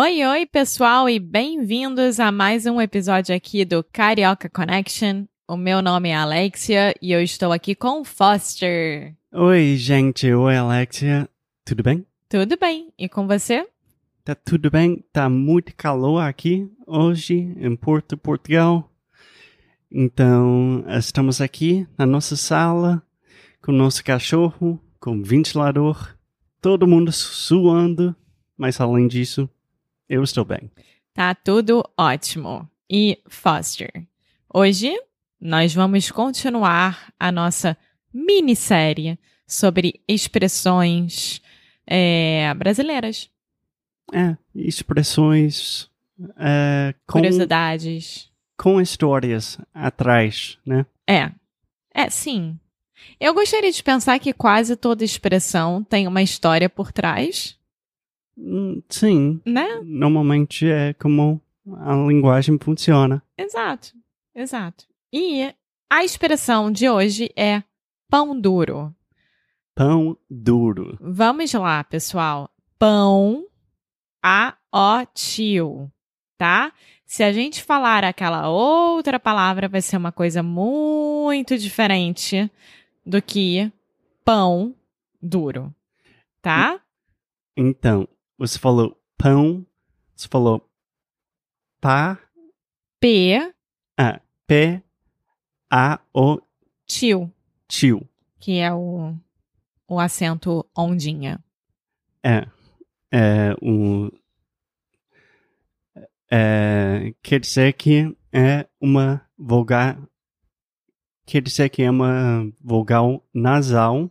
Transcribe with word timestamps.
Oi, 0.00 0.24
oi, 0.24 0.46
pessoal, 0.46 1.10
e 1.10 1.18
bem-vindos 1.18 2.20
a 2.20 2.30
mais 2.30 2.66
um 2.66 2.80
episódio 2.80 3.34
aqui 3.34 3.64
do 3.64 3.82
Carioca 3.82 4.48
Connection. 4.48 5.24
O 5.48 5.56
meu 5.56 5.82
nome 5.82 6.10
é 6.10 6.14
Alexia 6.14 6.94
e 7.02 7.10
eu 7.10 7.20
estou 7.20 7.50
aqui 7.50 7.74
com 7.74 8.04
Foster. 8.04 9.16
Oi, 9.32 9.74
gente. 9.74 10.32
Oi, 10.32 10.56
Alexia. 10.56 11.28
Tudo 11.64 11.82
bem? 11.82 12.06
Tudo 12.28 12.56
bem? 12.56 12.92
E 12.96 13.08
com 13.08 13.26
você? 13.26 13.66
Tá 14.22 14.36
tudo 14.36 14.70
bem? 14.70 15.04
Tá 15.12 15.28
muito 15.28 15.74
calor 15.74 16.20
aqui 16.20 16.70
hoje 16.86 17.52
em 17.58 17.74
Porto, 17.74 18.16
Portugal. 18.16 18.88
Então, 19.90 20.84
estamos 20.96 21.40
aqui 21.40 21.88
na 21.98 22.06
nossa 22.06 22.36
sala 22.36 23.02
com 23.60 23.72
o 23.72 23.74
nosso 23.74 24.04
cachorro, 24.04 24.80
com 25.00 25.18
o 25.18 25.24
ventilador, 25.24 26.16
todo 26.62 26.86
mundo 26.86 27.10
suando, 27.10 28.14
mas 28.56 28.80
além 28.80 29.08
disso, 29.08 29.50
eu 30.08 30.22
estou 30.22 30.44
bem. 30.44 30.70
Tá 31.12 31.34
tudo 31.34 31.84
ótimo. 31.96 32.68
E 32.90 33.20
Foster, 33.28 33.90
hoje 34.52 34.92
nós 35.40 35.74
vamos 35.74 36.10
continuar 36.10 37.12
a 37.18 37.30
nossa 37.30 37.76
minissérie 38.12 39.18
sobre 39.46 40.00
expressões 40.08 41.42
é, 41.86 42.52
brasileiras. 42.54 43.30
É, 44.12 44.36
expressões 44.54 45.90
é, 46.38 46.94
com, 47.06 47.18
Curiosidades. 47.18 48.30
com 48.56 48.80
histórias 48.80 49.58
atrás, 49.74 50.58
né? 50.64 50.86
É. 51.06 51.30
É, 51.94 52.08
sim. 52.08 52.58
Eu 53.18 53.34
gostaria 53.34 53.72
de 53.72 53.82
pensar 53.82 54.18
que 54.18 54.32
quase 54.32 54.76
toda 54.76 55.04
expressão 55.04 55.82
tem 55.82 56.06
uma 56.06 56.22
história 56.22 56.68
por 56.68 56.92
trás, 56.92 57.57
Sim, 58.88 59.40
né? 59.44 59.80
normalmente 59.84 60.68
é 60.68 60.92
como 60.94 61.40
a 61.76 61.94
linguagem 61.94 62.58
funciona. 62.60 63.22
Exato. 63.36 63.92
Exato. 64.34 64.84
E 65.12 65.52
a 65.90 66.04
expressão 66.04 66.70
de 66.70 66.88
hoje 66.88 67.30
é 67.36 67.62
pão 68.08 68.38
duro. 68.38 68.94
Pão 69.74 70.16
duro. 70.30 70.96
Vamos 71.00 71.52
lá, 71.52 71.82
pessoal. 71.84 72.50
Pão 72.78 73.44
a 74.22 74.56
ó 74.72 75.04
tio, 75.06 75.90
tá? 76.36 76.72
Se 77.04 77.22
a 77.22 77.32
gente 77.32 77.62
falar 77.62 78.04
aquela 78.04 78.48
outra 78.48 79.18
palavra, 79.18 79.68
vai 79.68 79.80
ser 79.80 79.96
uma 79.96 80.12
coisa 80.12 80.42
muito 80.42 81.56
diferente 81.56 82.50
do 83.04 83.22
que 83.22 83.72
pão 84.24 84.74
duro, 85.20 85.74
tá? 86.42 86.80
Então, 87.56 88.06
você 88.38 88.58
falou 88.58 88.96
pão, 89.16 89.66
você 90.14 90.28
falou 90.28 90.70
pá, 91.80 92.18
P 93.00 93.52
ah, 93.96 94.20
pé, 94.46 94.82
a, 95.68 96.00
o, 96.14 96.40
tio, 96.86 97.32
tio. 97.66 98.08
que 98.38 98.58
é 98.58 98.72
o, 98.72 99.12
o 99.88 99.98
acento 99.98 100.64
ondinha. 100.76 101.42
É, 102.22 102.46
é 103.10 103.54
um, 103.60 104.08
é, 106.30 107.12
quer 107.22 107.40
dizer 107.40 107.72
que 107.72 108.16
é 108.32 108.68
uma 108.80 109.20
vogal, 109.36 109.96
quer 111.26 111.42
dizer 111.42 111.68
que 111.70 111.82
é 111.82 111.90
uma 111.90 112.48
vogal 112.60 113.26
nasal 113.34 114.08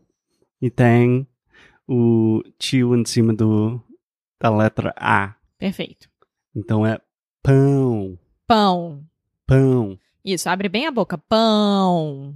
e 0.61 0.69
tem 0.69 1.25
o 1.87 2.43
tio 2.57 2.93
em 2.93 3.05
cima 3.05 3.33
do, 3.33 3.81
da 4.39 4.49
letra 4.55 4.93
A. 4.97 5.35
Perfeito. 5.57 6.09
Então 6.55 6.85
é 6.85 6.99
pão, 7.43 8.17
Pão. 8.45 9.03
pão. 9.45 9.99
Isso, 10.23 10.49
abre 10.49 10.67
bem 10.69 10.85
a 10.87 10.91
boca. 10.91 11.17
Pão. 11.17 12.35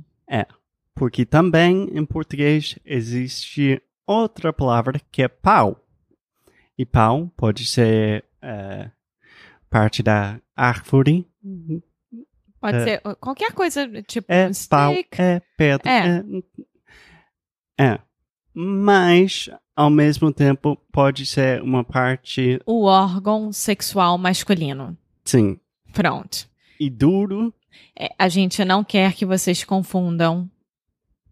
Porque 0.93 1.25
também 1.25 1.89
em 1.97 2.05
português 2.05 2.77
existe 2.85 3.81
outra 4.05 4.53
palavra 4.53 4.99
que 5.11 5.23
é 5.23 5.27
pau. 5.27 5.83
E 6.77 6.85
pau 6.85 7.31
pode 7.35 7.65
ser 7.65 8.23
é, 8.41 8.91
parte 9.69 10.03
da 10.03 10.39
árvore. 10.55 11.27
Pode 12.59 12.77
É. 12.77 12.83
ser 12.83 13.01
qualquer 13.19 13.51
coisa, 13.53 13.87
tipo 14.03 14.31
É 14.31 14.47
um 14.47 14.51
pau, 14.69 14.93
é 15.17 15.41
pedra. 15.57 15.89
É. 15.89 16.23
É. 17.79 17.85
é. 17.93 17.99
Mas, 18.53 19.49
ao 19.75 19.89
mesmo 19.89 20.31
tempo, 20.31 20.77
pode 20.91 21.25
ser 21.25 21.61
uma 21.61 21.83
parte, 21.83 22.59
O 22.65 22.83
órgão 22.85 23.51
sexual 23.51 24.17
masculino. 24.17 24.97
sim, 25.25 25.57
Pronto. 25.93 26.47
e 26.79 26.89
duro. 26.89 27.53
É, 27.97 28.09
a 28.17 28.27
gente 28.29 28.63
não 28.65 28.83
quer 28.83 29.13
que 29.13 29.25
vocês 29.25 29.63
confundam, 29.63 30.49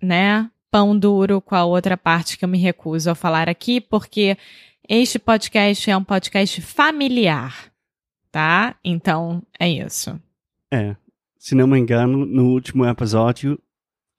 né? 0.01 0.49
Pão 0.71 0.97
duro 0.97 1.41
com 1.41 1.55
a 1.55 1.65
outra 1.65 1.97
parte 1.97 2.37
que 2.37 2.45
eu 2.45 2.49
me 2.49 2.57
recuso 2.57 3.09
a 3.09 3.15
falar 3.15 3.49
aqui, 3.49 3.81
porque 3.81 4.37
este 4.87 5.17
podcast 5.17 5.89
é 5.89 5.97
um 5.97 6.03
podcast 6.03 6.61
familiar, 6.61 7.71
tá? 8.31 8.75
Então, 8.83 9.41
é 9.59 9.67
isso. 9.69 10.19
É. 10.71 10.95
Se 11.37 11.55
não 11.55 11.65
me 11.67 11.79
engano, 11.79 12.25
no 12.25 12.49
último 12.49 12.85
episódio, 12.85 13.57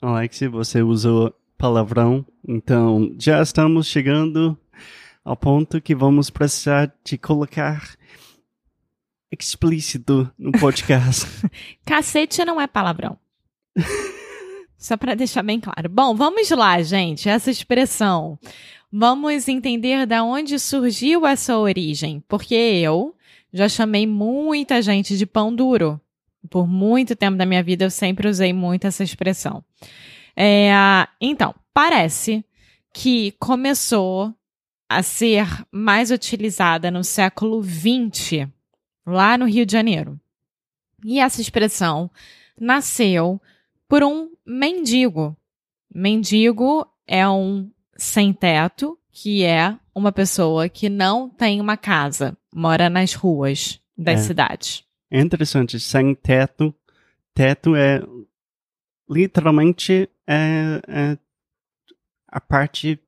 Alexia, 0.00 0.48
você 0.50 0.82
usou 0.82 1.32
palavrão. 1.60 2.25
Então, 2.48 3.15
já 3.19 3.43
estamos 3.43 3.87
chegando 3.87 4.56
ao 5.22 5.37
ponto 5.37 5.78
que 5.78 5.94
vamos 5.94 6.31
precisar 6.31 6.91
de 7.04 7.19
colocar 7.19 7.97
explícito 9.31 10.28
no 10.38 10.53
podcast. 10.53 11.26
Cacete 11.84 12.47
não 12.47 12.59
é 12.59 12.66
palavrão. 12.66 13.19
Só 14.78 14.97
para 14.97 15.15
deixar 15.15 15.43
bem 15.43 15.60
claro. 15.60 15.91
Bom, 15.91 16.15
vamos 16.15 16.48
lá, 16.48 16.81
gente. 16.82 17.28
Essa 17.28 17.50
expressão. 17.50 18.38
Vamos 18.91 19.47
entender 19.47 20.06
da 20.06 20.25
onde 20.25 20.59
surgiu 20.59 21.27
essa 21.27 21.59
origem, 21.59 22.25
porque 22.27 22.54
eu 22.54 23.15
já 23.53 23.69
chamei 23.69 24.06
muita 24.06 24.81
gente 24.81 25.19
de 25.19 25.27
pão 25.27 25.54
duro. 25.54 26.00
Por 26.48 26.66
muito 26.66 27.15
tempo 27.15 27.37
da 27.37 27.44
minha 27.44 27.62
vida 27.62 27.84
eu 27.84 27.91
sempre 27.91 28.27
usei 28.28 28.50
muito 28.54 28.87
essa 28.87 29.04
expressão. 29.04 29.62
É, 30.36 30.70
então, 31.20 31.54
parece 31.74 32.44
que 32.92 33.32
começou 33.32 34.34
a 34.88 35.03
ser 35.03 35.47
mais 35.71 36.10
utilizada 36.10 36.91
no 36.91 37.04
século 37.04 37.62
XX, 37.62 38.48
lá 39.06 39.38
no 39.38 39.44
Rio 39.47 39.65
de 39.65 39.72
Janeiro. 39.72 40.18
E 41.04 41.21
essa 41.21 41.41
expressão 41.41 42.10
nasceu 42.60 43.41
por 43.88 44.03
um 44.03 44.30
mendigo. 44.44 45.36
Mendigo 45.94 46.86
é 47.06 47.28
um 47.28 47.71
sem-teto, 47.97 48.98
que 49.12 49.44
é 49.44 49.77
uma 49.94 50.12
pessoa 50.12 50.68
que 50.68 50.88
não 50.88 51.28
tem 51.28 51.60
uma 51.60 51.77
casa, 51.77 52.36
mora 52.54 52.88
nas 52.91 53.15
ruas 53.15 53.80
das 53.97 54.21
É. 54.21 54.22
cidades. 54.24 54.84
É 55.10 55.21
interessante, 55.21 55.78
sem 55.80 56.15
teto. 56.15 56.74
Teto 57.34 57.74
é 57.77 58.03
literalmente 59.09 60.09
é, 60.30 60.80
é 60.86 61.18
a 62.28 62.41
parte 62.41 63.00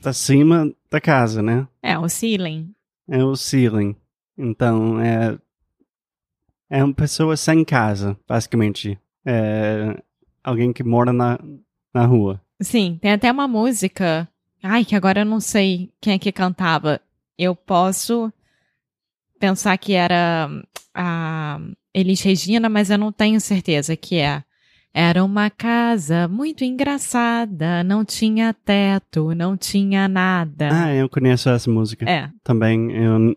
da 0.00 0.12
cima 0.12 0.70
da 0.90 1.00
casa, 1.00 1.42
né? 1.42 1.66
É, 1.82 1.98
o 1.98 2.08
ceiling. 2.08 2.74
É 3.08 3.24
o 3.24 3.34
ceiling. 3.34 3.96
Então 4.36 5.00
é 5.00 5.38
é 6.70 6.84
uma 6.84 6.92
pessoa 6.92 7.34
sem 7.34 7.64
casa, 7.64 8.18
basicamente. 8.28 8.98
É, 9.24 10.02
alguém 10.44 10.70
que 10.72 10.84
mora 10.84 11.12
na, 11.12 11.38
na 11.94 12.04
rua. 12.04 12.40
Sim, 12.60 12.98
tem 13.00 13.12
até 13.12 13.32
uma 13.32 13.48
música. 13.48 14.28
Ai, 14.62 14.84
que 14.84 14.94
agora 14.94 15.20
eu 15.20 15.24
não 15.24 15.40
sei 15.40 15.90
quem 15.98 16.12
é 16.12 16.18
que 16.18 16.30
cantava. 16.30 17.00
Eu 17.38 17.56
posso 17.56 18.30
pensar 19.38 19.78
que 19.78 19.94
era 19.94 20.50
a 20.92 21.58
Elis 21.94 22.20
Regina, 22.20 22.68
mas 22.68 22.90
eu 22.90 22.98
não 22.98 23.10
tenho 23.10 23.40
certeza 23.40 23.96
que 23.96 24.16
é. 24.16 24.44
Era 24.92 25.22
uma 25.22 25.50
casa 25.50 26.26
muito 26.26 26.64
engraçada, 26.64 27.84
não 27.84 28.04
tinha 28.04 28.52
teto, 28.52 29.34
não 29.34 29.56
tinha 29.56 30.08
nada. 30.08 30.70
Ah, 30.72 30.94
eu 30.94 31.08
conheço 31.08 31.48
essa 31.50 31.70
música. 31.70 32.08
É, 32.08 32.30
Também 32.42 32.90
eu 32.92 33.36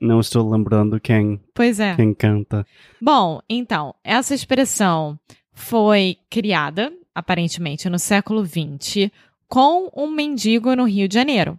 não 0.00 0.20
estou 0.20 0.48
lembrando 0.48 1.00
quem, 1.00 1.40
pois 1.54 1.78
é. 1.78 1.94
quem 1.94 2.12
canta. 2.12 2.66
Bom, 3.00 3.40
então, 3.48 3.94
essa 4.02 4.34
expressão 4.34 5.18
foi 5.52 6.18
criada, 6.30 6.92
aparentemente, 7.14 7.88
no 7.88 7.98
século 7.98 8.44
XX, 8.44 9.10
com 9.48 9.90
um 9.96 10.10
mendigo 10.10 10.74
no 10.74 10.84
Rio 10.84 11.08
de 11.08 11.14
Janeiro. 11.14 11.58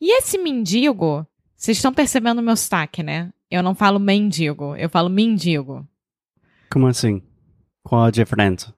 E 0.00 0.18
esse 0.18 0.38
mendigo, 0.38 1.26
vocês 1.56 1.76
estão 1.76 1.92
percebendo 1.92 2.38
o 2.38 2.42
meu 2.42 2.56
sotaque, 2.56 3.02
né? 3.02 3.32
Eu 3.50 3.62
não 3.62 3.74
falo 3.74 3.98
mendigo, 3.98 4.74
eu 4.76 4.88
falo 4.88 5.08
mendigo. 5.08 5.86
Como 6.70 6.86
assim? 6.86 7.22
Qual 7.82 8.04
a 8.04 8.10
diferença? 8.10 8.74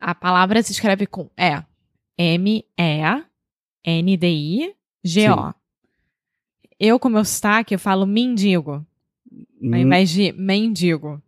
A 0.00 0.14
palavra 0.14 0.62
se 0.62 0.72
escreve 0.72 1.06
com 1.06 1.30
E. 1.36 1.62
M-E-N-D-I-G-O. 4.22 5.54
Eu, 6.78 6.98
com 6.98 7.08
meu 7.08 7.24
sotaque, 7.24 7.74
eu 7.74 7.78
falo 7.78 8.06
mendigo, 8.06 8.72
ao 8.72 8.84
Hum, 9.62 9.76
invés 9.76 10.10
de 10.10 10.32
mendigo. 10.32 11.22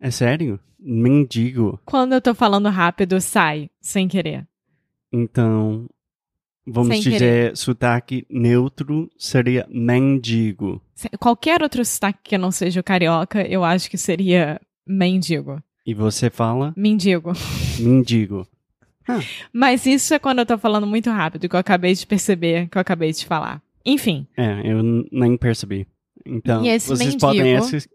É 0.00 0.10
sério? 0.10 0.60
Mendigo. 0.78 1.80
Quando 1.84 2.12
eu 2.12 2.20
tô 2.20 2.32
falando 2.34 2.68
rápido, 2.68 3.20
sai, 3.20 3.68
sem 3.80 4.06
querer. 4.06 4.46
Então, 5.12 5.88
vamos 6.64 6.88
Sem 6.88 7.00
dizer, 7.00 7.56
sotaque 7.56 8.24
neutro 8.30 9.10
seria 9.18 9.66
mendigo. 9.68 10.80
Qualquer 11.18 11.62
outro 11.62 11.84
sotaque 11.84 12.20
que 12.22 12.38
não 12.38 12.52
seja 12.52 12.78
o 12.80 12.84
carioca, 12.84 13.42
eu 13.42 13.64
acho 13.64 13.90
que 13.90 13.98
seria 13.98 14.60
mendigo. 14.86 15.60
E 15.88 15.94
você 15.94 16.28
fala 16.28 16.74
Mendigo. 16.76 17.32
mendigo. 17.80 18.46
Mas 19.50 19.86
isso 19.86 20.12
é 20.12 20.18
quando 20.18 20.40
eu 20.40 20.46
tô 20.46 20.58
falando 20.58 20.86
muito 20.86 21.08
rápido, 21.08 21.48
que 21.48 21.56
eu 21.56 21.60
acabei 21.60 21.94
de 21.94 22.06
perceber, 22.06 22.68
que 22.68 22.76
eu 22.76 22.80
acabei 22.82 23.10
de 23.10 23.24
falar. 23.24 23.62
Enfim, 23.86 24.26
É, 24.36 24.60
eu 24.70 24.82
nem 25.10 25.34
percebi. 25.38 25.86
Então, 26.26 26.60
vocês 26.62 26.90
mendigo? 26.98 27.20
podem 27.20 27.54
esque- 27.56 27.88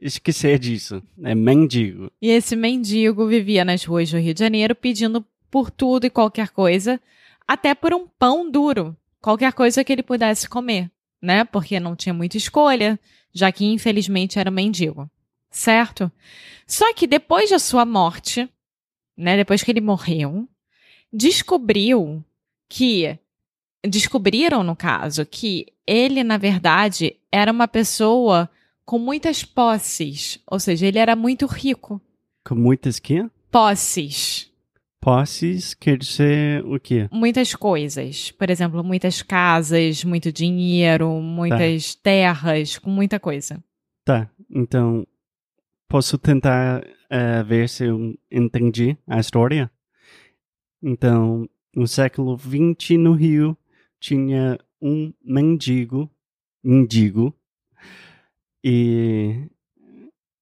esquecer 0.00 0.56
disso. 0.60 1.02
É 1.24 1.34
mendigo. 1.34 2.12
e 2.22 2.28
esse 2.30 2.54
mendigo 2.54 3.26
vivia 3.26 3.64
nas 3.64 3.84
ruas 3.84 4.08
do 4.08 4.18
Rio 4.18 4.34
de 4.34 4.38
Janeiro 4.38 4.74
pedindo 4.76 5.24
por 5.50 5.68
tudo 5.68 6.06
e 6.06 6.10
qualquer 6.10 6.50
coisa, 6.50 7.00
até 7.46 7.74
por 7.74 7.92
um 7.92 8.06
pão 8.06 8.48
duro, 8.48 8.96
qualquer 9.20 9.52
coisa 9.52 9.82
que 9.82 9.92
ele 9.92 10.02
pudesse 10.04 10.48
comer, 10.48 10.88
né? 11.20 11.44
Porque 11.44 11.80
não 11.80 11.96
tinha 11.96 12.14
muita 12.14 12.36
escolha, 12.36 13.00
já 13.34 13.50
que 13.50 13.64
infelizmente 13.64 14.38
era 14.38 14.48
um 14.48 14.54
mendigo. 14.54 15.10
Certo? 15.52 16.10
Só 16.66 16.92
que 16.94 17.06
depois 17.06 17.50
da 17.50 17.58
sua 17.58 17.84
morte, 17.84 18.48
né, 19.16 19.36
depois 19.36 19.62
que 19.62 19.70
ele 19.70 19.80
morreu, 19.80 20.48
descobriu 21.12 22.24
que 22.68 23.18
descobriram 23.86 24.62
no 24.62 24.74
caso 24.74 25.26
que 25.26 25.66
ele 25.86 26.24
na 26.24 26.38
verdade 26.38 27.16
era 27.30 27.52
uma 27.52 27.68
pessoa 27.68 28.48
com 28.84 28.98
muitas 28.98 29.44
posses, 29.44 30.40
ou 30.50 30.58
seja, 30.58 30.86
ele 30.86 30.98
era 30.98 31.14
muito 31.14 31.46
rico. 31.46 32.00
Com 32.44 32.54
muitas 32.54 32.98
quê? 32.98 33.28
Posses, 33.50 34.50
Posses 35.02 35.74
quer 35.74 35.98
dizer 35.98 36.64
o 36.64 36.78
quê? 36.78 37.08
muitas 37.10 37.56
coisas, 37.56 38.30
por 38.30 38.48
exemplo, 38.48 38.84
muitas 38.84 39.20
casas, 39.20 40.04
muito 40.04 40.32
dinheiro, 40.32 41.10
muitas 41.20 41.96
terras, 41.96 42.78
com 42.78 42.88
muita 42.88 43.18
coisa. 43.18 43.62
Tá, 44.04 44.30
então 44.48 45.04
posso 45.92 46.16
tentar 46.16 46.82
eh, 47.10 47.42
ver 47.42 47.68
se 47.68 47.84
eu 47.84 48.18
entendi 48.30 48.96
a 49.06 49.20
história? 49.20 49.70
Então, 50.82 51.46
no 51.76 51.86
século 51.86 52.34
XX 52.38 52.98
no 52.98 53.12
Rio, 53.12 53.54
tinha 54.00 54.58
um 54.80 55.12
mendigo, 55.22 56.10
mendigo, 56.64 57.34
e 58.64 59.50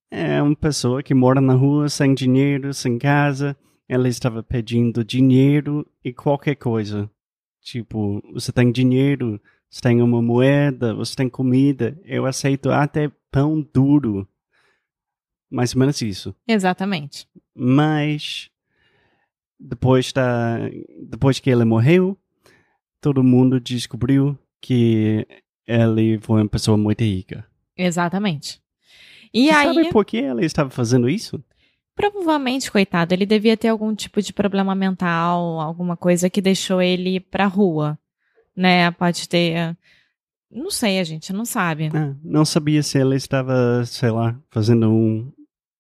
é 0.09 0.41
uma 0.41 0.55
pessoa 0.55 1.03
que 1.03 1.15
mora 1.15 1.41
na 1.41 1.55
rua 1.55 1.89
sem 1.89 2.15
dinheiro, 2.15 2.73
sem 2.73 2.97
casa. 2.97 3.57
Ela 3.89 4.09
estava 4.09 4.45
pedindo 4.45 5.05
dinheiro 5.05 5.85
e 6.05 6.13
qualquer 6.13 6.55
coisa. 6.55 7.11
Tipo, 7.61 8.23
você 8.33 8.53
tem 8.53 8.71
dinheiro, 8.71 9.41
você 9.69 9.81
tem 9.81 10.01
uma 10.01 10.23
moeda, 10.23 10.95
você 10.95 11.17
tem 11.17 11.29
comida, 11.29 12.01
eu 12.05 12.25
aceito 12.25 12.71
até 12.71 13.11
pão 13.33 13.61
duro. 13.75 14.29
Mais 15.51 15.75
ou 15.75 15.81
menos 15.81 16.01
isso. 16.01 16.35
Exatamente. 16.47 17.27
Mas 17.55 18.51
depois 19.59 20.13
da 20.13 20.59
depois 21.03 21.39
que 21.39 21.51
ele 21.51 21.65
morreu, 21.65 22.17
todo 23.01 23.23
mundo 23.25 23.61
descobriu 23.61 24.39
que 24.61 25.27
ele 25.67 26.19
foi 26.21 26.43
uma 26.43 26.49
pessoa 26.49 26.77
muito 26.77 27.03
rica. 27.03 27.45
Exatamente. 27.77 28.61
E 29.33 29.47
Você 29.47 29.55
aí, 29.55 29.75
sabe 29.75 29.91
por 29.91 30.05
que 30.05 30.17
ele 30.19 30.45
estava 30.45 30.71
fazendo 30.71 31.09
isso? 31.09 31.43
provavelmente, 31.95 32.71
coitado, 32.73 33.13
ele 33.13 33.27
devia 33.27 33.59
ter 33.59 33.69
algum 33.69 33.95
tipo 33.95 34.23
de 34.23 34.33
problema 34.33 34.75
mental, 34.75 35.61
alguma 35.61 35.99
coisa 35.99 36.31
que 36.31 36.41
deixou 36.41 36.81
ele 36.81 37.21
pra 37.21 37.47
rua, 37.47 37.99
né? 38.57 38.91
Pode 38.93 39.29
ter. 39.29 39.77
Não 40.51 40.71
sei, 40.71 40.99
a 40.99 41.05
gente 41.05 41.31
não 41.31 41.45
sabe. 41.45 41.91
Ah, 41.95 42.15
não 42.25 42.45
sabia 42.47 42.83
se 42.83 42.97
ele 42.99 43.17
estava, 43.17 43.85
sei 43.85 44.11
lá, 44.11 44.35
fazendo 44.51 44.91
um 44.91 45.31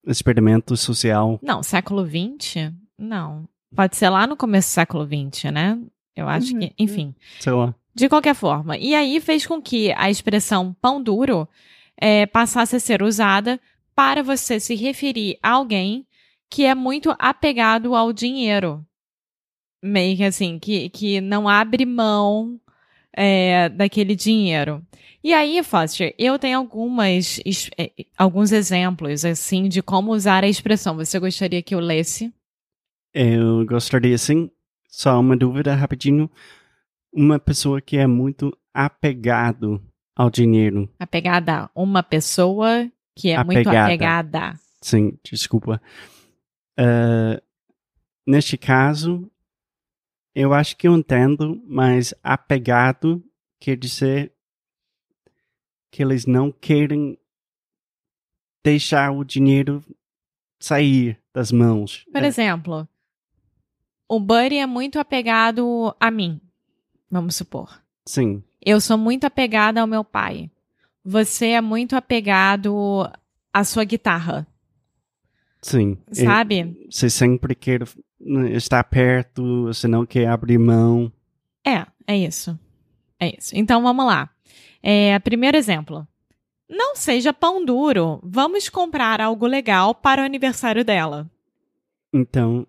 experimento 0.07 0.77
social. 0.77 1.39
Não, 1.43 1.63
século 1.63 2.05
XX? 2.07 2.73
Não. 2.99 3.49
Pode 3.75 3.97
ser 3.97 4.09
lá 4.09 4.27
no 4.27 4.37
começo 4.37 4.69
do 4.69 4.73
século 4.73 5.07
XX, 5.07 5.45
né? 5.53 5.79
Eu 6.17 6.29
acho 6.29 6.53
Uhum, 6.53 6.61
que, 6.61 6.73
enfim. 6.79 7.15
Sei 7.39 7.53
lá. 7.53 7.75
De 7.95 8.09
qualquer 8.09 8.35
forma. 8.35 8.77
E 8.77 8.95
aí 8.95 9.21
fez 9.21 9.47
com 9.47 9.61
que 9.61 9.93
a 9.93 10.11
expressão 10.11 10.75
pão 10.81 11.03
duro 11.03 11.49
eh, 12.01 12.27
passasse 12.27 12.77
a 12.77 12.81
ser 12.81 13.03
usada 13.03 13.61
para 13.95 14.23
você 14.23 14.59
se 14.59 14.75
referir 14.75 15.39
a 15.43 15.51
alguém 15.51 16.07
que 16.49 16.65
é 16.65 16.75
muito 16.75 17.15
apegado 17.19 17.95
ao 17.95 18.13
dinheiro. 18.13 18.85
Meio 19.83 20.17
que 20.17 20.25
assim, 20.25 20.59
que, 20.59 20.89
que 20.91 21.21
não 21.21 21.49
abre 21.49 21.87
mão 21.87 22.61
eh, 23.17 23.69
daquele 23.71 24.15
dinheiro. 24.15 24.83
E 25.23 25.35
aí, 25.35 25.63
Foster, 25.63 26.15
eu 26.19 26.39
tenho 26.39 26.59
algumas, 26.59 27.41
eh, 27.77 27.91
alguns 28.17 28.53
exemplos, 28.53 29.25
assim, 29.25 29.69
de 29.69 29.83
como 29.83 30.13
usar 30.13 30.45
a 30.45 30.49
expressão. 30.49 30.97
Você 30.97 31.19
gostaria 31.19 31.63
que 31.63 31.75
eu 31.75 31.81
lesse? 31.81 32.33
Eu 33.13 33.67
gostaria 33.67 34.17
sim, 34.17 34.51
só 34.89 35.21
uma 35.21 35.37
dúvida 35.37 35.75
rapidinho. 35.75 36.31
Uma 37.13 37.39
pessoa 37.39 37.81
que 37.81 37.97
é 37.97 38.07
muito 38.07 38.57
apegado 38.73 39.83
ao 40.17 40.31
dinheiro. 40.31 40.89
Apegada 40.99 41.65
a 41.65 41.71
uma 41.75 42.03
pessoa 42.03 42.91
que 43.17 43.31
é 43.31 43.45
muito 43.45 43.69
Apegada. 43.69 43.85
apegada. 43.87 44.61
Sim, 44.81 45.19
desculpa. 45.23 45.83
Eh, 46.79 47.43
neste 48.27 48.57
caso, 48.57 49.31
eu 50.35 50.53
acho 50.55 50.77
que 50.77 50.87
eu 50.89 50.95
entendo, 50.97 51.61
mas 51.67 52.15
apegado 52.23 53.23
quer 53.59 53.77
dizer 53.77 54.33
que 55.91 56.03
eles 56.03 56.25
não 56.27 56.53
querem 56.53 57.19
deixar 58.65 59.11
o 59.11 59.25
dinheiro 59.25 59.83
sair 60.59 61.19
das 61.33 61.51
mãos. 61.51 62.05
Por 62.13 62.23
É, 62.23 62.27
exemplo, 62.27 62.89
o 64.09 64.21
Buddy 64.21 64.57
é 64.57 64.67
muito 64.67 64.99
apegado 64.99 65.95
a 65.99 66.11
mim, 66.11 66.41
vamos 67.11 67.37
supor. 67.37 67.81
sim, 68.07 68.43
Eu 68.65 68.81
sou 68.81 68.99
muito 68.99 69.25
apegada 69.25 69.81
ao 69.81 69.87
meu 69.87 70.05
pai. 70.05 70.51
Você 71.05 71.49
é 71.49 71.61
muito 71.63 71.97
apegado 71.97 73.11
à 73.53 73.65
sua 73.65 73.85
guitarra, 73.85 74.47
sim. 75.63 75.97
Sabe? 76.13 76.87
Você 76.91 77.09
sempre 77.09 77.55
quer 77.55 77.83
estar 78.53 78.85
perto, 78.85 79.65
você 79.65 79.89
não 79.89 80.05
quer 80.05 80.29
abrir 80.29 80.59
mão. 80.59 81.13
É, 81.67 81.87
é 82.07 82.17
isso. 82.17 82.59
É 83.19 83.37
isso. 83.37 83.55
Então 83.55 83.83
vamos 83.83 84.05
lá. 84.07 84.31
É, 84.83 85.19
primeiro 85.19 85.57
exemplo. 85.57 86.07
Não 86.69 86.95
seja 86.95 87.33
pão 87.33 87.65
duro. 87.65 88.21
Vamos 88.23 88.69
comprar 88.69 89.21
algo 89.21 89.47
legal 89.47 89.95
para 89.95 90.23
o 90.23 90.25
aniversário 90.25 90.85
dela. 90.85 91.31
Então, 92.13 92.67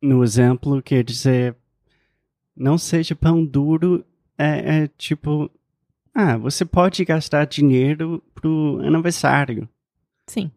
no 0.00 0.22
exemplo, 0.22 0.82
quer 0.82 1.02
dizer, 1.02 1.56
não 2.56 2.78
seja 2.78 3.14
pão 3.14 3.44
duro, 3.44 4.04
é, 4.36 4.82
é 4.82 4.88
tipo, 4.96 5.50
ah, 6.14 6.36
você 6.36 6.64
pode 6.64 7.04
gastar 7.04 7.46
dinheiro 7.46 8.22
pro 8.34 8.80
aniversário. 8.82 9.68
Sim. 10.26 10.50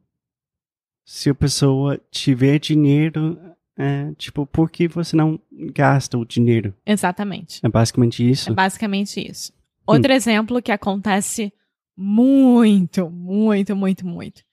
Se 1.06 1.30
a 1.30 1.36
pessoa 1.36 2.00
tiver 2.10 2.60
dinheiro, 2.60 3.38
é 3.78 4.14
tipo, 4.18 4.46
por 4.46 4.70
que 4.70 4.88
você 4.88 5.16
não 5.16 5.40
gasta 5.74 6.18
o 6.18 6.26
dinheiro? 6.26 6.74
Exatamente. 6.86 7.60
É 7.64 7.70
basicamente 7.70 8.30
isso. 8.30 8.50
É 8.52 8.54
basicamente 8.54 9.20
isso. 9.20 9.54
Outro 9.86 10.14
exemplo 10.14 10.62
que 10.62 10.72
acontece 10.72 11.52
muito, 11.96 13.10
muito, 13.10 13.76
muito, 13.76 14.06
muito. 14.06 14.44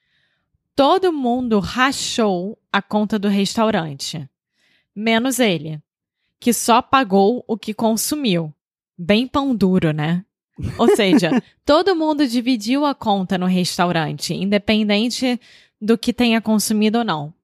Todo 0.74 1.12
mundo 1.12 1.58
rachou 1.58 2.58
a 2.72 2.80
conta 2.80 3.18
do 3.18 3.28
restaurante, 3.28 4.28
menos 4.94 5.38
ele, 5.38 5.80
que 6.38 6.52
só 6.52 6.80
pagou 6.80 7.44
o 7.46 7.56
que 7.56 7.74
consumiu. 7.74 8.52
Bem 8.96 9.26
pão 9.26 9.54
duro, 9.54 9.92
né? 9.92 10.24
Ou 10.76 10.94
seja, 10.94 11.30
todo 11.64 11.96
mundo 11.96 12.26
dividiu 12.26 12.84
a 12.84 12.94
conta 12.94 13.38
no 13.38 13.46
restaurante, 13.46 14.34
independente 14.34 15.40
do 15.80 15.96
que 15.96 16.12
tenha 16.12 16.40
consumido 16.40 16.98
ou 16.98 17.04
não. 17.04 17.34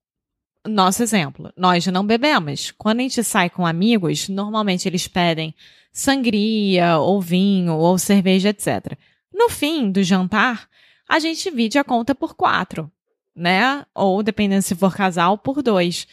Nosso 0.67 1.03
exemplo, 1.03 1.53
nós 1.57 1.87
não 1.87 2.07
bebemos. 2.07 2.71
Quando 2.71 3.01
a 3.01 3.03
gente 3.03 3.23
sai 3.23 3.51
com 3.51 3.67
amigos, 3.67 4.29
normalmente 4.29 4.89
eles 4.89 5.07
pedem 5.07 5.55
sangria, 5.93 6.99
ou 6.99 7.21
vinho, 7.21 7.75
ou 7.77 7.99
cerveja, 7.99 8.49
etc. 8.49 8.99
No 9.33 9.49
fim 9.49 9.91
do 9.91 10.03
jantar, 10.03 10.69
a 11.09 11.19
gente 11.19 11.51
divide 11.51 11.79
a 11.79 11.85
conta 11.85 12.15
por 12.15 12.35
quatro, 12.35 12.91
né? 13.35 13.85
Ou, 13.95 14.23
dependendo 14.23 14.63
se 14.63 14.75
for 14.75 14.95
casal, 14.95 15.37
por 15.37 15.63
dois. 15.63 16.07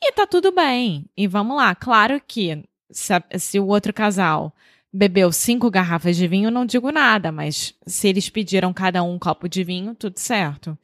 E 0.00 0.12
tá 0.12 0.26
tudo 0.26 0.52
bem. 0.52 1.06
E 1.16 1.26
vamos 1.26 1.56
lá. 1.56 1.74
Claro 1.74 2.20
que 2.26 2.64
se, 2.90 3.12
se 3.38 3.58
o 3.58 3.66
outro 3.66 3.92
casal 3.92 4.54
bebeu 4.96 5.32
cinco 5.32 5.70
garrafas 5.70 6.16
de 6.16 6.26
vinho, 6.26 6.50
não 6.50 6.64
digo 6.64 6.90
nada, 6.90 7.32
mas 7.32 7.74
se 7.86 8.08
eles 8.08 8.30
pediram 8.30 8.72
cada 8.72 9.02
um 9.02 9.16
um 9.16 9.18
copo 9.18 9.48
de 9.48 9.64
vinho, 9.64 9.94
tudo 9.94 10.18
certo. 10.18 10.78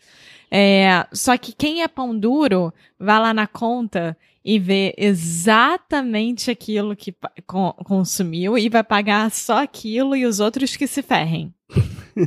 É, 0.50 1.06
só 1.12 1.36
que 1.36 1.52
quem 1.52 1.82
é 1.82 1.88
pão 1.88 2.18
duro, 2.18 2.72
vai 2.98 3.18
lá 3.20 3.32
na 3.32 3.46
conta 3.46 4.16
e 4.44 4.58
vê 4.58 4.94
exatamente 4.98 6.50
aquilo 6.50 6.96
que 6.96 7.14
consumiu 7.46 8.58
e 8.58 8.68
vai 8.68 8.82
pagar 8.82 9.30
só 9.30 9.62
aquilo 9.62 10.16
e 10.16 10.26
os 10.26 10.40
outros 10.40 10.76
que 10.76 10.86
se 10.86 11.02
ferrem. 11.02 11.54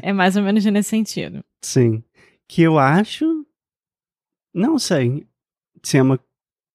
é 0.02 0.14
mais 0.14 0.36
ou 0.36 0.44
menos 0.44 0.64
nesse 0.66 0.90
sentido. 0.90 1.44
Sim. 1.62 2.04
Que 2.48 2.62
eu 2.62 2.80
acho. 2.80 3.46
Não 4.54 4.80
sei 4.80 5.28
se 5.84 5.98
é 5.98 6.02
uma 6.02 6.20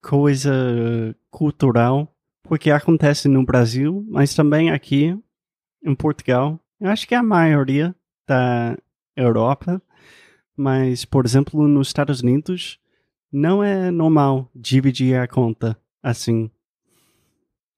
coisa 0.02 1.16
cultural 1.30 2.14
porque 2.42 2.70
acontece 2.70 3.28
no 3.28 3.44
Brasil, 3.44 4.04
mas 4.08 4.34
também 4.34 4.70
aqui 4.70 5.16
em 5.82 5.94
Portugal. 5.94 6.58
Eu 6.80 6.90
acho 6.90 7.06
que 7.06 7.14
é 7.14 7.18
a 7.18 7.22
maioria 7.22 7.94
da 8.26 8.76
Europa, 9.16 9.82
mas, 10.56 11.04
por 11.04 11.24
exemplo, 11.24 11.66
nos 11.66 11.88
Estados 11.88 12.20
Unidos, 12.20 12.78
não 13.32 13.62
é 13.62 13.90
normal 13.90 14.50
dividir 14.54 15.16
a 15.16 15.28
conta 15.28 15.76
assim. 16.02 16.50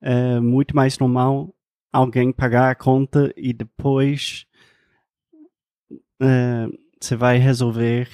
É 0.01 0.39
muito 0.39 0.75
mais 0.75 0.97
normal 0.97 1.53
alguém 1.91 2.31
pagar 2.31 2.71
a 2.71 2.75
conta 2.75 3.33
e 3.37 3.53
depois 3.53 4.45
é, 6.19 6.67
você 6.99 7.15
vai 7.15 7.37
resolver 7.37 8.09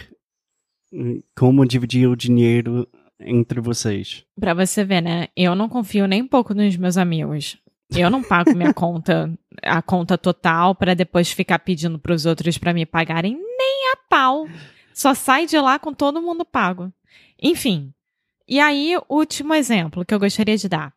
hum, 0.91 1.21
como 1.35 1.65
dividir 1.65 2.07
o 2.07 2.15
dinheiro 2.15 2.87
entre 3.19 3.59
vocês. 3.59 4.23
Pra 4.39 4.53
você 4.53 4.83
ver, 4.83 5.01
né? 5.01 5.27
Eu 5.35 5.55
não 5.55 5.67
confio 5.69 6.07
nem 6.07 6.21
um 6.21 6.27
pouco 6.27 6.53
nos 6.53 6.75
meus 6.77 6.97
amigos. 6.97 7.57
Eu 7.95 8.09
não 8.09 8.23
pago 8.23 8.55
minha 8.55 8.73
conta, 8.73 9.31
a 9.63 9.81
conta 9.81 10.17
total, 10.17 10.75
para 10.75 10.93
depois 10.93 11.31
ficar 11.31 11.59
pedindo 11.59 11.99
pros 11.99 12.25
outros 12.25 12.57
para 12.57 12.73
me 12.73 12.85
pagarem 12.85 13.35
nem 13.35 13.91
a 13.93 13.97
pau. 14.09 14.47
Só 14.93 15.13
sai 15.13 15.45
de 15.45 15.59
lá 15.59 15.79
com 15.79 15.93
todo 15.93 16.21
mundo 16.21 16.45
pago. 16.45 16.91
Enfim. 17.41 17.93
E 18.47 18.59
aí, 18.59 18.95
último 19.07 19.53
exemplo 19.53 20.03
que 20.03 20.13
eu 20.13 20.19
gostaria 20.19 20.57
de 20.57 20.67
dar. 20.67 20.93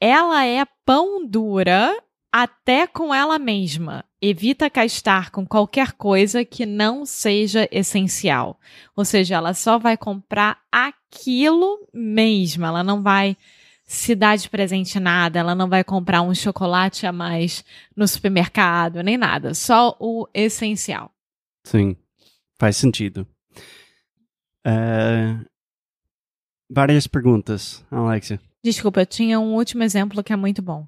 Ela 0.00 0.44
é 0.44 0.64
pão 0.84 1.26
dura 1.26 1.96
até 2.32 2.86
com 2.86 3.14
ela 3.14 3.38
mesma. 3.38 4.04
Evita 4.20 4.68
gastar 4.68 5.30
com 5.30 5.46
qualquer 5.46 5.92
coisa 5.92 6.44
que 6.44 6.66
não 6.66 7.06
seja 7.06 7.68
essencial. 7.70 8.58
Ou 8.96 9.04
seja, 9.04 9.36
ela 9.36 9.54
só 9.54 9.78
vai 9.78 9.96
comprar 9.96 10.60
aquilo 10.70 11.86
mesmo. 11.92 12.66
Ela 12.66 12.82
não 12.82 13.02
vai 13.02 13.36
se 13.88 14.14
dar 14.14 14.36
de 14.36 14.50
presente 14.50 15.00
nada, 15.00 15.38
ela 15.38 15.54
não 15.54 15.66
vai 15.66 15.82
comprar 15.82 16.20
um 16.20 16.34
chocolate 16.34 17.06
a 17.06 17.12
mais 17.12 17.64
no 17.96 18.06
supermercado, 18.06 19.02
nem 19.02 19.16
nada. 19.16 19.54
Só 19.54 19.96
o 19.98 20.28
essencial. 20.34 21.10
Sim, 21.64 21.96
faz 22.58 22.76
sentido. 22.76 23.26
Uh, 24.66 25.42
várias 26.68 27.06
perguntas, 27.06 27.82
Alexia. 27.90 28.38
Desculpa, 28.62 29.00
eu 29.00 29.06
tinha 29.06 29.40
um 29.40 29.54
último 29.54 29.82
exemplo 29.82 30.22
que 30.22 30.34
é 30.34 30.36
muito 30.36 30.60
bom. 30.60 30.86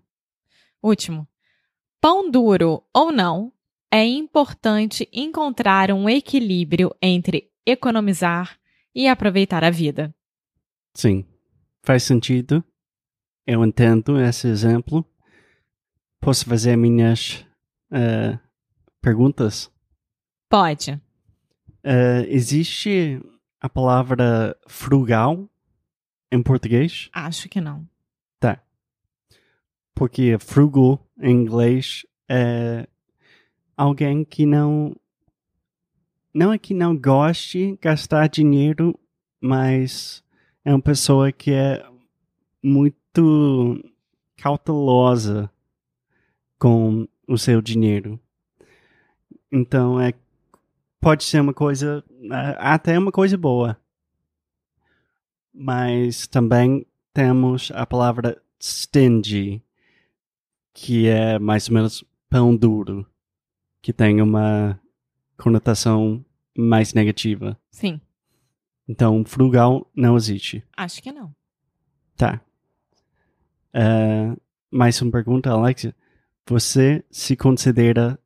Último. 0.83 1.27
Pão 2.01 2.31
duro 2.31 2.83
ou 2.95 3.13
não, 3.13 3.53
é 3.91 4.07
importante 4.07 5.09
encontrar 5.13 5.91
um 5.91 6.09
equilíbrio 6.09 6.95
entre 7.03 7.51
economizar 7.67 8.59
e 8.95 9.07
aproveitar 9.07 9.63
a 9.63 9.71
vida. 9.71 10.15
Sim, 10.95 11.27
faz 11.83 12.03
sentido. 12.03 12.65
Eu 13.47 13.65
entendo 13.65 14.19
esse 14.19 14.49
exemplo. 14.49 15.05
Posso 16.21 16.47
fazer 16.47 16.77
minhas 16.77 17.45
uh, 17.91 18.39
perguntas? 19.03 19.71
Pode. 20.49 20.93
Uh, 21.85 22.25
existe 22.29 23.21
a 23.61 23.69
palavra 23.69 24.57
frugal 24.67 25.49
em 26.33 26.43
português? 26.43 27.11
Acho 27.13 27.49
que 27.49 27.61
não. 27.61 27.87
Porque 29.95 30.39
frugal 30.39 31.05
em 31.21 31.33
inglês 31.33 32.07
é 32.29 32.87
alguém 33.77 34.25
que 34.25 34.47
não. 34.47 34.95
Não 36.33 36.53
é 36.53 36.59
que 36.59 36.73
não 36.73 36.97
goste 36.97 37.77
gastar 37.83 38.29
dinheiro, 38.29 38.99
mas 39.41 40.23
é 40.65 40.73
uma 40.73 40.81
pessoa 40.81 41.33
que 41.33 41.53
é 41.53 41.85
muito 42.63 43.83
cautelosa 44.37 45.51
com 46.59 47.09
o 47.27 47.37
seu 47.37 47.61
dinheiro. 47.61 48.19
Então 49.51 50.01
é 50.01 50.13
pode 51.01 51.25
ser 51.25 51.41
uma 51.41 51.55
coisa 51.55 52.05
até 52.59 52.99
uma 52.99 53.11
coisa 53.11 53.37
boa. 53.37 53.77
Mas 55.53 56.27
também 56.27 56.87
temos 57.13 57.73
a 57.75 57.85
palavra 57.85 58.41
stingy, 58.63 59.63
que 60.73 61.07
é 61.07 61.39
mais 61.39 61.69
ou 61.69 61.75
menos 61.75 62.05
pão 62.29 62.55
duro, 62.57 63.07
que 63.83 63.93
tem 63.93 64.21
uma 64.21 64.81
conotação 65.37 66.25
mais 66.57 66.93
negativa. 66.93 67.59
Sim. 67.71 68.01
Então, 68.89 69.25
frugal 69.25 69.89
não 69.95 70.17
existe. 70.17 70.65
Acho 70.77 71.03
que 71.03 71.13
não. 71.13 71.35
Tá. 72.17 72.41
Uh, 73.75 74.41
mais 74.71 75.01
uma 75.01 75.13
pergunta, 75.13 75.51
Alexia. 75.51 75.95
Você 76.47 77.05
se 77.11 77.37
considera. 77.37 78.19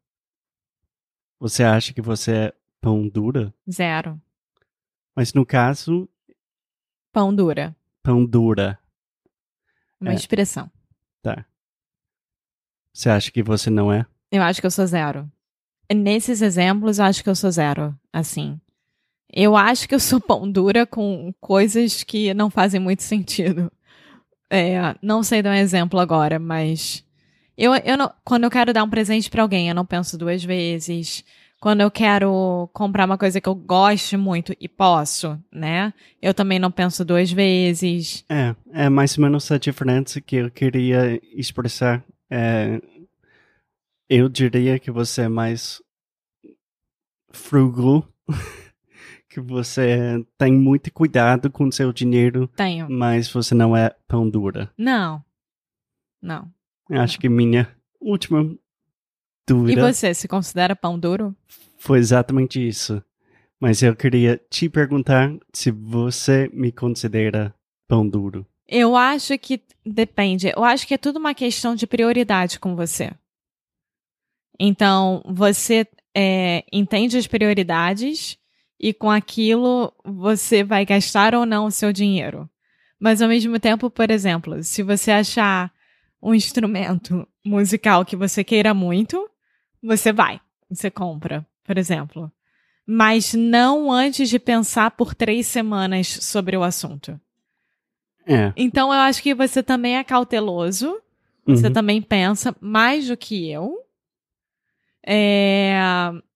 Você 1.39 1.63
acha 1.63 1.93
que 1.93 2.01
você 2.01 2.33
é 2.33 2.55
pão 2.81 3.07
dura? 3.07 3.53
Zero. 3.71 4.21
Mas 5.15 5.33
no 5.35 5.45
caso. 5.45 6.09
Pão 7.13 7.35
dura. 7.35 7.77
Pão 8.03 8.25
dura. 8.25 8.79
Uma 10.01 10.13
é. 10.13 10.15
expressão. 10.15 10.71
Você 12.95 13.11
acha 13.11 13.31
que 13.33 13.43
você 13.43 13.69
não 13.69 13.93
é? 13.93 14.07
Eu 14.31 14.43
acho 14.43 14.61
que 14.61 14.67
eu 14.67 14.71
sou 14.71 14.87
zero. 14.87 15.29
Nesses 15.93 16.41
exemplos, 16.41 16.99
eu 16.99 17.05
acho 17.05 17.25
que 17.25 17.29
eu 17.29 17.35
sou 17.35 17.51
zero. 17.51 17.95
Assim. 18.13 18.59
Eu 19.33 19.57
acho 19.57 19.89
que 19.89 19.95
eu 19.95 20.01
sou 20.01 20.21
pão 20.23 20.51
dura 20.51 20.87
com 20.87 21.35
coisas 21.41 22.05
que 22.05 22.33
não 22.33 22.49
fazem 22.49 22.81
muito 22.81 23.03
sentido. 23.03 23.71
É, 24.49 24.95
não 25.03 25.25
sei 25.25 25.43
dar 25.43 25.51
um 25.51 25.55
exemplo 25.55 25.99
agora, 25.99 26.39
mas 26.39 27.05
eu, 27.59 27.75
eu 27.75 27.97
não, 27.97 28.13
quando 28.25 28.45
eu 28.45 28.51
quero 28.51 28.73
dar 28.73 28.85
um 28.85 28.91
presente 28.91 29.29
para 29.29 29.43
alguém, 29.43 29.69
eu 29.69 29.75
não 29.75 29.85
penso 29.85 30.17
duas 30.17 30.45
vezes. 30.45 31.25
Quando 31.61 31.81
eu 31.81 31.91
quero 31.91 32.69
comprar 32.73 33.07
uma 33.07 33.17
coisa 33.17 33.41
que 33.41 33.49
eu 33.49 33.55
goste 33.55 34.17
muito 34.17 34.55
e 34.61 34.69
posso, 34.69 35.41
né? 35.51 35.95
Eu 36.21 36.35
também 36.35 36.59
não 36.59 36.71
penso 36.71 37.05
duas 37.05 37.33
vezes. 37.33 38.25
É, 38.29 38.55
é 38.73 38.89
mais 38.89 39.17
ou 39.17 39.25
menos 39.25 39.51
a 39.51 39.57
diferença 39.57 40.21
que 40.21 40.37
eu 40.37 40.51
queria 40.51 41.19
expressar. 41.35 42.05
É, 42.31 42.81
eu 44.09 44.29
diria 44.29 44.79
que 44.79 44.91
você 44.91 45.23
é 45.23 45.29
mais 45.29 45.83
frugal 47.31 48.07
que 49.29 49.41
você 49.41 50.25
tem 50.39 50.53
muito 50.53 50.93
cuidado 50.93 51.51
com 51.51 51.71
seu 51.71 51.93
dinheiro. 51.93 52.47
Tenho. 52.49 52.89
Mas 52.89 53.31
você 53.31 53.55
não 53.55 53.77
é 53.77 53.91
pão 54.07 54.29
dura. 54.29 54.73
Não. 54.79 55.25
Não. 56.23 56.51
Acho 56.91 57.17
não. 57.17 57.21
que 57.21 57.29
minha 57.29 57.69
última 58.01 58.57
dúvida. 59.47 59.81
E 59.81 59.93
você, 59.93 60.15
se 60.15 60.29
considera 60.29 60.77
pão 60.77 60.99
duro? 60.99 61.35
Foi 61.79 61.99
exatamente 61.99 62.67
isso. 62.67 63.03
Mas 63.61 63.83
eu 63.83 63.97
queria 63.97 64.41
te 64.51 64.69
perguntar 64.69 65.35
se 65.53 65.71
você 65.71 66.51
me 66.53 66.71
considera 66.71 67.55
pão 67.89 68.09
duro? 68.09 68.47
Eu 68.67 68.97
acho 68.97 69.39
que 69.39 69.61
depende. 69.85 70.53
Eu 70.55 70.65
acho 70.65 70.87
que 70.87 70.95
é 70.95 70.99
tudo 70.99 71.19
uma 71.19 71.35
questão 71.35 71.75
de 71.75 71.87
prioridade 71.87 72.59
com 72.59 72.75
você. 72.75 73.13
Então, 74.59 75.23
você 75.27 75.87
é, 76.15 76.65
entende 76.73 77.19
as 77.19 77.27
prioridades 77.27 78.39
e 78.79 78.93
com 78.93 79.11
aquilo 79.11 79.93
você 80.05 80.63
vai 80.63 80.85
gastar 80.85 81.35
ou 81.35 81.45
não 81.45 81.67
o 81.67 81.71
seu 81.71 81.93
dinheiro. 81.93 82.49
Mas 82.99 83.21
ao 83.21 83.29
mesmo 83.29 83.59
tempo, 83.59 83.91
por 83.91 84.11
exemplo, 84.11 84.63
se 84.63 84.83
você 84.83 85.11
achar 85.11 85.73
um 86.23 86.35
instrumento 86.35 87.27
musical 87.45 88.05
que 88.05 88.17
você 88.17 88.43
queira 88.43 88.73
muito, 88.73 89.29
você 89.83 90.13
vai, 90.13 90.41
você 90.71 90.91
compra, 90.91 91.47
por 91.65 91.77
exemplo. 91.77 92.33
Mas 92.87 93.35
não 93.35 93.91
antes 93.93 94.29
de 94.29 94.39
pensar 94.39 94.93
por 94.93 95.15
três 95.15 95.47
semanas 95.47 96.09
sobre 96.09 96.57
o 96.57 96.63
assunto. 96.63 97.21
É. 98.27 98.53
Então 98.57 98.89
eu 98.93 99.01
acho 99.01 99.23
que 99.23 99.35
você 99.35 99.63
também 99.63 99.97
é 99.97 100.05
cauteloso. 100.05 101.01
Você 101.47 101.67
Uhum. 101.67 101.73
também 101.73 102.01
pensa 102.01 102.57
mais 102.61 103.09
do 103.09 103.17
que 103.17 103.51
eu. 103.51 103.79
É, 105.07 105.75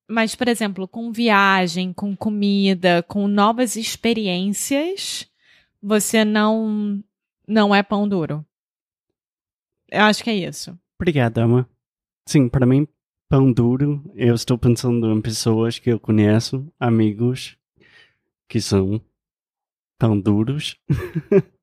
mas, 0.07 0.35
por 0.35 0.49
exemplo, 0.49 0.87
com 0.87 1.11
viagem, 1.11 1.93
com 1.93 2.15
comida, 2.15 3.03
com 3.05 3.27
novas 3.27 3.77
experiências, 3.77 5.27
você 5.83 6.25
não 6.25 7.03
não 7.47 7.75
é 7.75 7.83
pão 7.83 8.07
duro. 8.07 8.45
Eu 9.91 10.03
acho 10.03 10.23
que 10.23 10.29
é 10.29 10.35
isso. 10.37 10.79
Obrigado, 11.01 11.39
Ama. 11.39 11.67
Sim, 12.27 12.47
para 12.51 12.67
mim, 12.67 12.87
pão 13.31 13.51
duro, 13.51 14.05
eu 14.15 14.35
estou 14.35 14.59
pensando 14.59 15.11
em 15.11 15.23
pessoas 15.23 15.79
que 15.79 15.89
eu 15.91 15.99
conheço, 15.99 16.71
amigos, 16.79 17.57
que 18.47 18.61
são 18.61 19.01
pão 19.99 20.21
duros. 20.21 20.77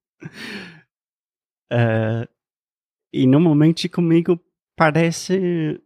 Eh, 1.72 2.28
e 3.14 3.28
normalmente 3.28 3.90
comigo 3.90 4.40
parece. 4.76 5.82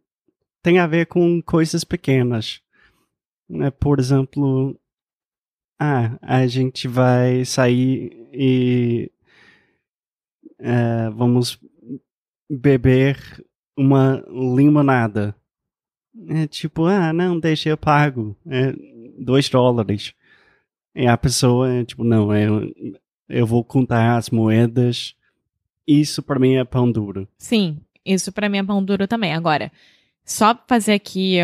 tem 0.62 0.78
a 0.78 0.86
ver 0.86 1.06
com 1.06 1.40
coisas 1.42 1.84
pequenas. 1.84 2.62
Né? 3.48 3.70
Por 3.70 3.98
exemplo, 3.98 4.78
ah, 5.80 6.18
a 6.22 6.46
gente 6.46 6.86
vai 6.86 7.44
sair 7.44 8.28
e 8.32 9.10
eh, 10.58 11.10
vamos 11.10 11.58
beber 12.50 13.16
uma 13.76 14.22
limonada. 14.28 15.34
É 16.28 16.46
tipo, 16.46 16.84
ah, 16.86 17.12
não, 17.12 17.38
deixa 17.40 17.68
eu 17.70 17.78
pago. 17.78 18.36
É 18.46 18.72
dois 19.18 19.48
dólares. 19.48 20.14
E 20.94 21.06
a 21.06 21.16
pessoa 21.16 21.72
é 21.72 21.84
tipo, 21.84 22.04
não, 22.04 22.34
eu, 22.36 22.72
eu 23.30 23.46
vou 23.46 23.64
contar 23.64 24.16
as 24.16 24.28
moedas. 24.30 25.14
Isso 25.86 26.22
pra 26.22 26.38
mim 26.38 26.56
é 26.56 26.64
pão 26.64 26.90
duro. 26.90 27.26
Sim, 27.38 27.78
isso 28.04 28.32
pra 28.32 28.48
mim 28.48 28.58
é 28.58 28.64
pão 28.64 28.84
duro 28.84 29.06
também. 29.08 29.32
Agora, 29.32 29.72
só 30.24 30.56
fazer 30.66 30.92
aqui 30.94 31.38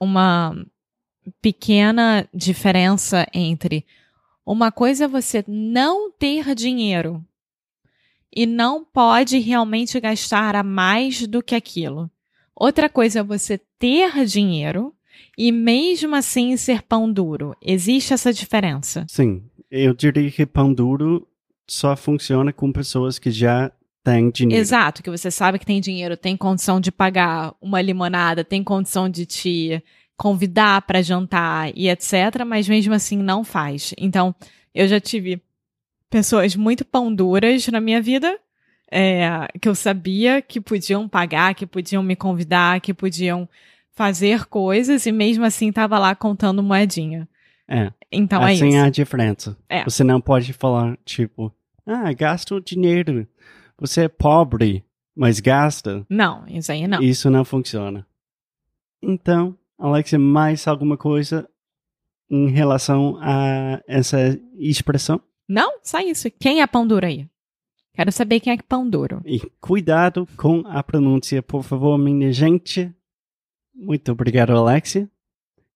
uma 0.00 0.54
pequena 1.40 2.28
diferença 2.34 3.26
entre 3.32 3.86
uma 4.44 4.72
coisa 4.72 5.04
é 5.04 5.08
você 5.08 5.44
não 5.46 6.10
ter 6.10 6.54
dinheiro 6.54 7.24
e 8.34 8.46
não 8.46 8.84
pode 8.84 9.38
realmente 9.38 9.98
gastar 10.00 10.56
a 10.56 10.62
mais 10.62 11.26
do 11.26 11.42
que 11.42 11.54
aquilo. 11.54 12.10
Outra 12.54 12.88
coisa 12.88 13.20
é 13.20 13.22
você 13.22 13.58
ter 13.78 14.24
dinheiro 14.24 14.94
e 15.36 15.52
mesmo 15.52 16.14
assim 16.14 16.56
ser 16.56 16.82
pão 16.82 17.10
duro. 17.10 17.56
Existe 17.62 18.12
essa 18.12 18.32
diferença. 18.32 19.06
Sim, 19.08 19.42
eu 19.72 19.94
diria 19.94 20.30
que 20.30 20.44
pão 20.44 20.72
duro 20.72 21.26
só 21.66 21.96
funciona 21.96 22.52
com 22.52 22.70
pessoas 22.70 23.18
que 23.18 23.30
já 23.30 23.72
têm 24.04 24.30
dinheiro. 24.30 24.60
Exato, 24.60 25.02
que 25.02 25.08
você 25.08 25.30
sabe 25.30 25.58
que 25.58 25.64
tem 25.64 25.80
dinheiro, 25.80 26.14
tem 26.14 26.36
condição 26.36 26.78
de 26.78 26.92
pagar 26.92 27.54
uma 27.58 27.80
limonada, 27.80 28.44
tem 28.44 28.62
condição 28.62 29.08
de 29.08 29.24
te 29.24 29.82
convidar 30.14 30.82
para 30.82 31.00
jantar 31.00 31.72
e 31.74 31.88
etc, 31.88 32.44
mas 32.46 32.68
mesmo 32.68 32.92
assim 32.92 33.16
não 33.16 33.42
faz. 33.42 33.94
Então, 33.96 34.34
eu 34.74 34.86
já 34.86 35.00
tive 35.00 35.40
pessoas 36.10 36.54
muito 36.54 36.84
pão 36.84 37.12
duras 37.12 37.66
na 37.68 37.80
minha 37.80 38.02
vida, 38.02 38.38
é, 38.90 39.48
que 39.58 39.66
eu 39.66 39.74
sabia 39.74 40.42
que 40.42 40.60
podiam 40.60 41.08
pagar, 41.08 41.54
que 41.54 41.66
podiam 41.66 42.02
me 42.02 42.14
convidar, 42.14 42.78
que 42.82 42.92
podiam 42.92 43.48
fazer 43.92 44.44
coisas 44.44 45.06
e 45.06 45.12
mesmo 45.12 45.46
assim 45.46 45.72
tava 45.72 45.98
lá 45.98 46.14
contando 46.14 46.62
moedinha. 46.62 47.26
É, 47.66 47.90
Então 48.12 48.46
é 48.46 48.52
assim 48.52 48.68
isso. 48.68 48.76
é 48.76 48.80
a 48.82 48.90
diferença. 48.90 49.56
É. 49.68 49.84
Você 49.84 50.04
não 50.04 50.20
pode 50.20 50.52
falar, 50.52 50.98
tipo, 51.04 51.52
ah, 51.86 52.12
gasta 52.12 52.54
o 52.54 52.60
dinheiro. 52.60 53.26
Você 53.78 54.02
é 54.02 54.08
pobre, 54.08 54.84
mas 55.16 55.40
gasta. 55.40 56.06
Não, 56.08 56.46
isso 56.46 56.70
aí 56.70 56.86
não. 56.86 57.02
Isso 57.02 57.30
não 57.30 57.44
funciona. 57.44 58.06
Então, 59.02 59.56
Alexia, 59.78 60.18
mais 60.18 60.68
alguma 60.68 60.96
coisa 60.96 61.48
em 62.30 62.48
relação 62.48 63.18
a 63.20 63.82
essa 63.86 64.38
expressão? 64.56 65.20
Não, 65.48 65.78
só 65.82 66.00
isso. 66.00 66.30
Quem 66.38 66.62
é 66.62 66.66
pão 66.66 66.86
duro 66.86 67.04
aí? 67.06 67.28
Quero 67.94 68.10
saber 68.10 68.40
quem 68.40 68.52
é 68.52 68.56
que 68.56 68.62
é 68.62 68.66
pão 68.66 68.88
duro. 68.88 69.20
E 69.24 69.40
cuidado 69.60 70.26
com 70.36 70.62
a 70.66 70.82
pronúncia, 70.82 71.42
por 71.42 71.62
favor, 71.62 71.98
minha 71.98 72.32
gente. 72.32 72.90
Muito 73.74 74.12
obrigado, 74.12 74.50
Alexia. 74.52 75.10